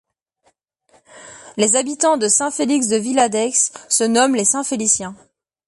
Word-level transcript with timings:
Les 1.57 1.75
habitants 1.75 2.17
de 2.17 2.27
Saint-Félix-de-Villadeix 2.27 3.51
se 3.87 4.03
nomment 4.03 4.33
les 4.33 4.45
Saint-Féliciens. 4.45 5.15